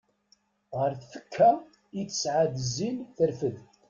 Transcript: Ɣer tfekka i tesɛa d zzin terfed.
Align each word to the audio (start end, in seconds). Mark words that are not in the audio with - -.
Ɣer 0.77 0.91
tfekka 1.01 1.51
i 1.99 2.01
tesɛa 2.09 2.43
d 2.53 2.55
zzin 2.67 2.97
terfed. 3.15 3.57